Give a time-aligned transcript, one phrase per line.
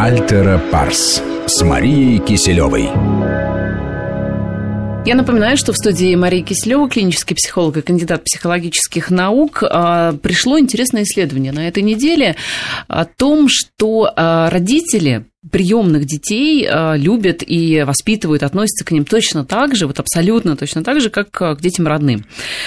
[0.00, 2.84] Альтера Парс с Марией Киселевой.
[5.04, 10.60] Я напоминаю, что в студии Марии Киселева, клинический психолог и кандидат психологических наук, а, пришло
[10.60, 12.36] интересное исследование на этой неделе
[12.86, 19.44] о том, что а, родители приемных детей э, любят и воспитывают, относятся к ним точно
[19.44, 22.24] так же, вот абсолютно точно так же, как э, к детям родным.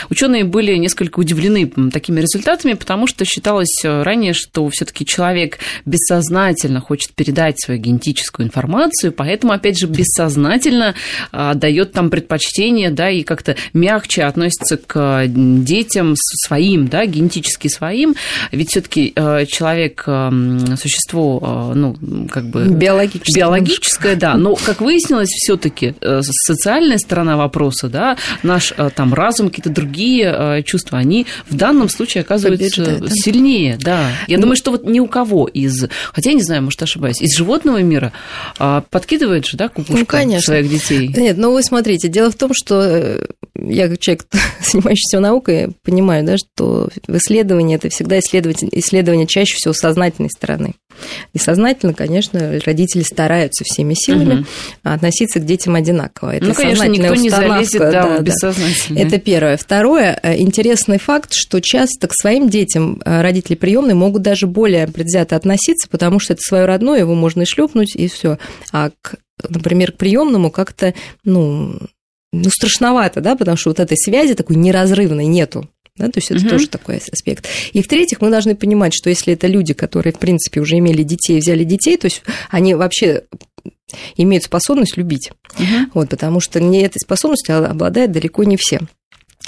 [0.10, 6.82] Ученые были несколько удивлены такими результатами, потому что считалось э, ранее, что все-таки человек бессознательно
[6.82, 10.96] хочет передать свою генетическую информацию, поэтому, опять же, бессознательно
[11.32, 18.16] дает там предпочтение, да, и как-то мягче относится к детям своим, да, генетически своим,
[18.52, 19.14] ведь все-таки
[19.48, 20.04] человек
[20.78, 21.96] существо, ну,
[22.30, 23.36] как бы Биологическое.
[23.36, 24.36] Биологическое, да.
[24.36, 30.34] Но, как выяснилось, все-таки э, социальная сторона вопроса, да, наш э, там разум, какие-то другие
[30.34, 34.10] э, чувства, они в данном случае оказываются Побеждает, сильнее, да.
[34.28, 37.22] Я ну, думаю, что вот ни у кого из, хотя я не знаю, может, ошибаюсь,
[37.22, 38.14] из животного мира
[38.58, 40.54] подкидывает же, да, кукушка ну, конечно.
[40.54, 41.08] своих детей.
[41.16, 43.20] Нет, ну вы смотрите, дело в том, что
[43.56, 44.26] я как человек,
[44.62, 50.74] занимающийся наукой, понимаю, да, что в исследовании это всегда исследование, исследование чаще всего сознательной стороны.
[51.34, 54.46] И сознательно, конечно, родители стараются всеми силами угу.
[54.84, 56.36] относиться к детям одинаково.
[56.36, 59.00] Это ну, конечно, никто не залезет да, да, бессознательно.
[59.00, 59.58] Это первое.
[59.58, 64.88] Второе, э, интересный факт, что часто к своим детям э, родители приемные могут даже более
[64.88, 68.38] предвзято относиться, потому что это свое родное, его можно и шлепнуть, и все.
[68.72, 69.16] А к
[69.50, 71.80] например, к приемному как-то, ну,
[72.32, 75.68] ну, страшновато, да, потому что вот этой связи такой неразрывной нету.
[76.02, 76.50] Да, то есть это угу.
[76.50, 77.48] тоже такой аспект.
[77.74, 81.40] И в-третьих, мы должны понимать, что если это люди, которые, в принципе, уже имели детей,
[81.40, 83.24] взяли детей, то есть они вообще
[84.18, 85.32] имеют способность любить.
[85.60, 85.92] Угу.
[85.94, 88.80] Вот, потому что не этой способностью обладают далеко не все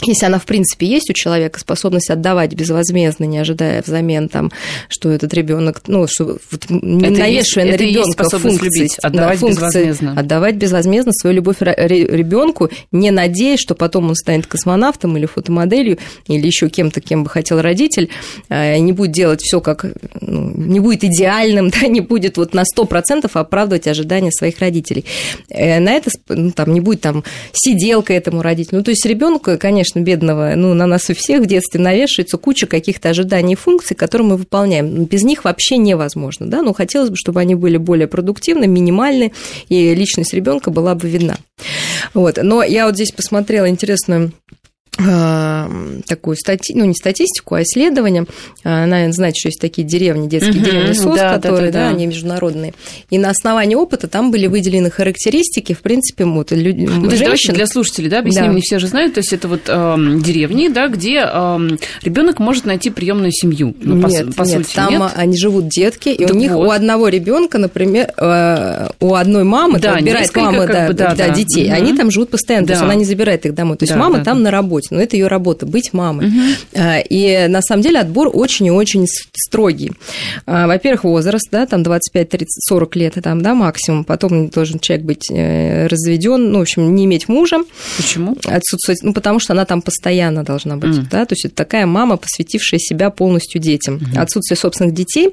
[0.02, 4.52] если она, в принципе, есть у человека, способность отдавать безвозмездно, не ожидая взамен, там,
[4.90, 9.40] что этот ребенок, ну, что вот, не это навешивая есть, на ребенка функции, любить, отдавать
[9.40, 10.20] да, функции, безвозмездно.
[10.20, 16.46] Отдавать безвозмездно свою любовь ребенку, не надеясь, что потом он станет космонавтом или фотомоделью, или
[16.46, 18.10] еще кем-то, кем бы хотел родитель,
[18.50, 19.86] а, не будет делать все как,
[20.20, 25.06] ну, не будет идеальным, да, не будет вот на 100% оправдывать ожидания своих родителей.
[25.50, 27.24] Э, на это, ну, там, не будет там
[27.54, 28.80] сиделка этому родителю.
[28.80, 32.38] Ну, то есть ребенку, конечно, конечно, бедного, ну, на нас у всех в детстве навешивается
[32.38, 35.04] куча каких-то ожиданий и функций, которые мы выполняем.
[35.04, 39.34] Без них вообще невозможно, да, но хотелось бы, чтобы они были более продуктивны, минимальны,
[39.68, 41.38] и личность ребенка была бы видна.
[42.14, 42.40] Вот.
[42.42, 44.32] Но я вот здесь посмотрела интересную
[44.96, 46.74] такую стати...
[46.76, 48.26] ну не статистику, а исследование.
[48.64, 51.90] А, наверное, знаете, что есть такие деревни, детские угу, деревни СОС, да, которые, да, да,
[51.90, 52.74] да, они международные.
[53.10, 57.54] И на основании опыта там были выделены характеристики, в принципе, вот, люди, ну, женщин.
[57.54, 58.54] для слушателей, да, объясним, да.
[58.54, 61.70] не все же знают, то есть это вот э, деревни, да, где э,
[62.04, 63.76] ребенок может найти приемную семью.
[63.82, 65.12] Ну, нет, по, по нет, сути, там нет.
[65.16, 66.68] они живут детки, и да у них вот.
[66.68, 71.28] у одного ребенка, например, э, у одной мамы, да, отбирает мама как бы, да, да,
[71.28, 71.76] да, детей, угу.
[71.76, 72.74] они там живут постоянно, да.
[72.74, 73.78] то есть она не забирает их домой.
[73.78, 74.44] То есть да, мама да, там да.
[74.46, 76.28] на работе работе, но это ее работа быть мамой.
[76.28, 76.84] Угу.
[77.10, 79.92] И на самом деле отбор очень и очень строгий.
[80.46, 84.04] А, во-первых, возраст, да, там 25, 30, 40 лет, там, да, максимум.
[84.04, 87.60] Потом должен человек быть э, разведен, ну, в общем, не иметь мужа.
[87.98, 88.36] Почему?
[88.46, 91.06] Отсутствовать, ну, потому что она там постоянно должна быть, mm.
[91.12, 93.98] да, то есть это такая мама, посвятившая себя полностью детям.
[93.98, 94.20] Mm-hmm.
[94.20, 95.30] Отсутствие собственных детей,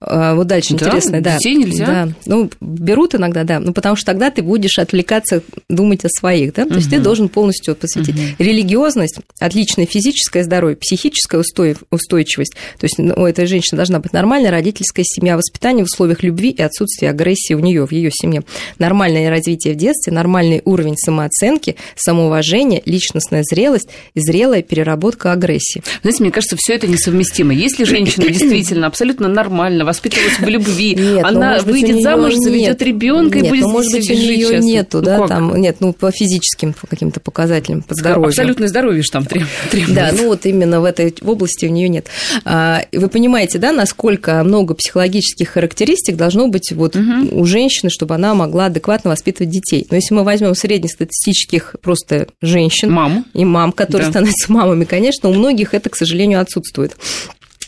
[0.00, 0.86] а, вот дальше да?
[0.86, 1.36] интересно, да.
[1.36, 1.86] Детей нельзя?
[1.86, 6.54] Да, ну, берут иногда, да, ну, потому что тогда ты будешь отвлекаться, думать о своих,
[6.54, 6.76] да, то mm-hmm.
[6.76, 8.16] есть ты должен полностью посвятить.
[8.16, 8.34] Mm-hmm.
[8.38, 11.42] Религиозно серьезность, отличное физическое здоровье, психическая
[11.90, 12.54] устойчивость.
[12.78, 16.62] То есть у этой женщины должна быть нормальная родительская семья, воспитание в условиях любви и
[16.62, 18.42] отсутствие агрессии у нее, в ее семье.
[18.78, 25.82] Нормальное развитие в детстве, нормальный уровень самооценки, самоуважения, личностная зрелость и зрелая переработка агрессии.
[26.02, 27.52] Знаете, мне кажется, все это несовместимо.
[27.52, 33.38] Если женщина действительно абсолютно нормально воспитывалась в любви, нет, ну, она выйдет замуж, заведет ребенка
[33.38, 36.72] и будет ну, может быть, у нее нету, ну, да, там, нет, ну, по физическим
[36.72, 38.28] по каким-то показателям, по здоровью.
[38.28, 39.94] Абсолютно здоровье же там требуется.
[39.94, 42.06] Да, ну вот именно в этой области у нее нет.
[42.44, 47.40] А, вы понимаете, да, насколько много психологических характеристик должно быть вот угу.
[47.40, 49.86] у женщины, чтобы она могла адекватно воспитывать детей.
[49.90, 53.24] Но если мы возьмем среднестатистических просто женщин мам.
[53.34, 54.12] и мам, которые да.
[54.12, 56.96] становятся мамами, конечно, у многих это, к сожалению, отсутствует.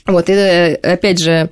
[0.06, 1.50] Вот, и опять же,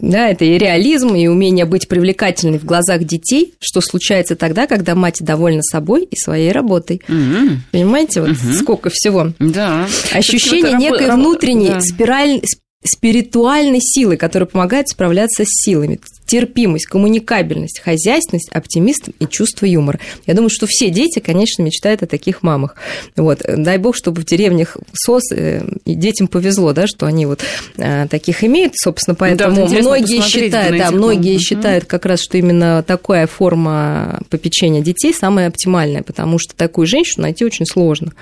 [0.00, 4.94] да, это и реализм, и умение быть привлекательной в глазах детей, что случается тогда, когда
[4.94, 7.02] мать довольна собой и своей работой.
[7.08, 7.56] Mm-hmm.
[7.72, 8.52] Понимаете, вот mm-hmm.
[8.54, 9.32] сколько всего.
[9.38, 9.86] Да.
[10.12, 11.18] Ощущение некой раб...
[11.18, 11.80] внутренней да.
[11.80, 12.40] спираль
[12.84, 16.00] спиритуальной силы, которая помогает справляться с силами.
[16.26, 20.00] Терпимость, коммуникабельность, хозяйственность, оптимизм и чувство юмора.
[20.26, 22.76] Я думаю, что все дети, конечно, мечтают о таких мамах.
[23.16, 23.42] Вот.
[23.46, 27.42] Дай бог, чтобы в деревнях СОС э, детям повезло, да, что они вот
[27.76, 32.82] э, таких имеют, собственно, поэтому да, многие считают, да, многие считают как раз, что именно
[32.82, 38.12] такая форма попечения детей самая оптимальная, потому что такую женщину найти очень сложно.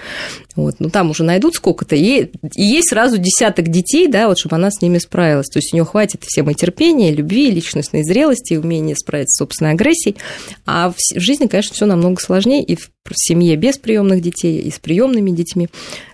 [0.57, 0.77] Вот.
[0.79, 4.71] Ну, там уже найдут сколько-то, и, и есть сразу десяток детей, да, вот, чтобы она
[4.71, 5.47] с ними справилась.
[5.49, 8.95] То есть у нее хватит всем и терпения, и любви, и личностной зрелости, и умения
[8.95, 10.17] справиться с собственной агрессией.
[10.65, 14.79] А в жизни, конечно, все намного сложнее, и в семье без приемных детей, и с
[14.79, 15.69] приемными детьми.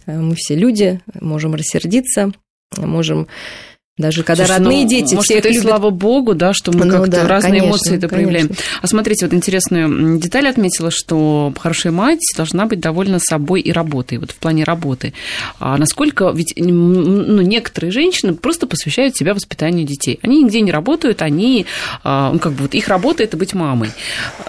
[0.06, 2.32] Э, мы все люди, можем рассердиться,
[2.76, 3.28] можем
[3.98, 5.62] даже когда Слушай, родные ну, дети может, все это любят...
[5.62, 8.46] слава богу, да, что мы ну, как-то да, разные конечно, эмоции это проявляем.
[8.46, 8.64] Конечно.
[8.80, 14.18] А смотрите, вот интересную деталь отметила, что хорошая мать должна быть довольна собой и работой,
[14.18, 15.12] вот в плане работы.
[15.58, 20.20] А насколько, ведь ну, некоторые женщины просто посвящают себя воспитанию детей.
[20.22, 21.66] Они нигде не работают, они,
[22.04, 23.90] а, ну, как бы вот их работа– это быть мамой.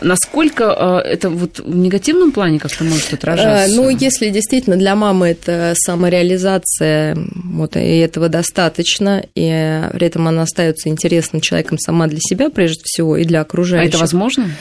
[0.01, 3.75] Насколько а, это вот в негативном плане как-то может отражаться?
[3.75, 10.41] Ну, если действительно для мамы это самореализация, вот, и этого достаточно, и при этом она
[10.41, 13.85] остается интересным человеком сама для себя, прежде всего, и для окружающих.
[13.85, 14.51] А это возможно?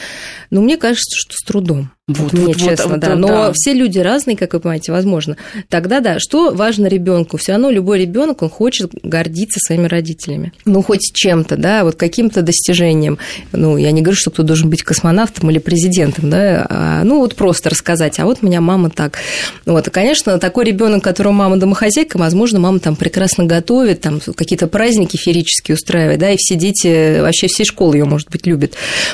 [0.51, 1.91] Ну, мне кажется, что с трудом.
[2.09, 3.15] Вот, мне вот, честно, вот, да.
[3.15, 3.51] Но да.
[3.53, 5.37] все люди разные, как вы понимаете, возможно.
[5.69, 7.37] Тогда да, что важно ребенку?
[7.37, 10.51] Все равно любой ребенок он хочет гордиться своими родителями.
[10.65, 13.19] Ну, хоть чем-то, да, вот каким-то достижением.
[13.51, 17.35] Ну, я не говорю, что кто должен быть космонавтом или президентом, да, а, ну, вот
[17.35, 19.19] просто рассказать, а вот у меня мама так.
[19.67, 24.65] Вот, и, конечно, такой ребенок, которого мама домохозяйка, возможно, мама там прекрасно готовит, там какие-то
[24.65, 28.73] праздники феерические устраивает, да, и все дети, вообще все школы ее, может быть, любят.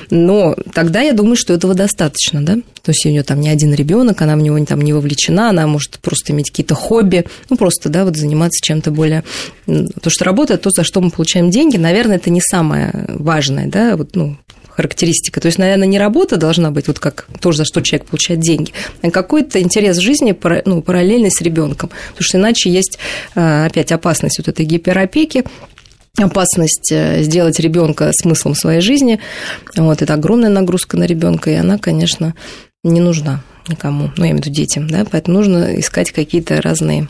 [0.10, 2.58] Но тогда я думаю, что этого достаточно, да.
[2.86, 5.66] То есть у нее там не один ребенок, она в него там не вовлечена, она
[5.66, 9.24] может просто иметь какие-то хобби, ну просто, да, вот заниматься чем-то более...
[9.66, 13.98] То, что работа, то, за что мы получаем деньги, наверное, это не самое важное, да,
[13.98, 14.38] вот, ну,
[14.70, 15.42] характеристика.
[15.42, 18.72] То есть, наверное, не работа должна быть, вот как то, за что человек получает деньги,
[19.02, 21.90] а какой-то интерес в жизни ну, параллельный с ребенком.
[22.10, 23.00] Потому что иначе есть
[23.34, 25.46] а, опять опасность вот этой гиперопеки,
[26.18, 29.20] опасность э, сделать ребенка смыслом своей жизни.
[29.76, 32.36] Вот, это огромная нагрузка на ребенка, и она, конечно,
[32.86, 37.08] не нужна никому, ну, я имею в виду детям, да, поэтому нужно искать какие-то разные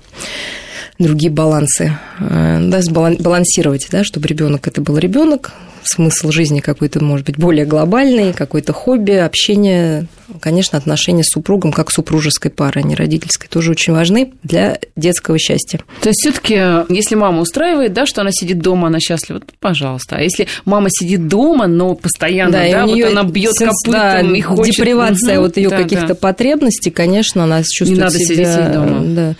[0.98, 5.51] другие балансы, э, да, балансировать, да, чтобы ребенок это был ребенок,
[5.83, 10.07] смысл жизни какой-то, может быть, более глобальный, какое-то хобби, общение,
[10.39, 15.38] конечно, отношения с супругом, как супружеской пары, а не родительской, тоже очень важны для детского
[15.38, 15.80] счастья.
[16.01, 16.56] То есть все таки
[16.94, 20.18] если мама устраивает, да, что она сидит дома, она счастлива, то пожалуйста.
[20.18, 24.42] А если мама сидит дома, но постоянно, да, да вот она бьет копытом да, и
[24.42, 24.75] хочет...
[24.75, 26.16] Депривация угу, вот ее да, каких-то да.
[26.16, 28.54] потребностей, конечно, она чувствует Не надо себя...
[28.54, 29.01] сидеть дома.
[29.04, 29.36] Да.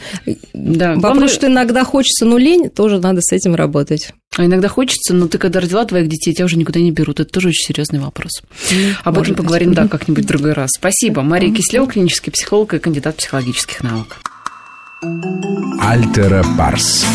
[0.54, 0.88] да.
[0.96, 1.28] Вопрос, Главное...
[1.28, 4.14] что иногда хочется, но лень, тоже надо с этим работать.
[4.38, 7.20] А иногда хочется, но ты когда родила твоих детей, тебя уже никуда не берут.
[7.20, 8.42] Это тоже очень серьезный вопрос.
[9.04, 10.72] Об этом поговорим, да, как-нибудь в другой раз.
[10.76, 11.22] Спасибо.
[11.24, 14.18] Мария Кислева, клинический психолог и кандидат психологических наук.
[15.82, 17.06] Альтера Парс.